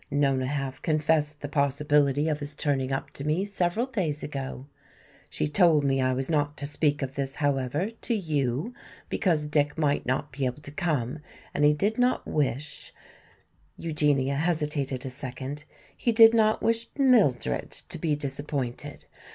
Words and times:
Nona 0.09 0.47
half 0.47 0.81
confessed 0.81 1.41
the 1.41 1.47
possibility 1.47 2.27
of 2.27 2.39
his 2.39 2.55
turning 2.55 2.91
up 2.91 3.11
to 3.11 3.23
me 3.23 3.45
several 3.45 3.85
days 3.85 4.23
ago. 4.23 4.65
She 5.29 5.47
told 5.47 5.83
me 5.83 6.01
I 6.01 6.11
was 6.11 6.27
not 6.27 6.57
to 6.57 6.65
speak 6.65 7.03
of 7.03 7.13
this, 7.13 7.35
however, 7.35 7.91
to 7.91 8.15
you, 8.15 8.73
because 9.09 9.45
Dick 9.45 9.77
might 9.77 10.07
not 10.07 10.31
be 10.31 10.47
able 10.47 10.63
to 10.63 10.71
come 10.71 11.19
and 11.53 11.63
he 11.63 11.73
did 11.75 11.99
not 11.99 12.25
wish" 12.27 12.91
Eugenia 13.77 14.37
hesitated 14.37 15.05
a 15.05 15.11
second 15.11 15.65
"he 15.95 16.11
did 16.11 16.33
not 16.33 16.63
wish 16.63 16.87
Mildred 16.97 17.69
to 17.69 17.99
be 17.99 18.15
disappointed. 18.15 19.05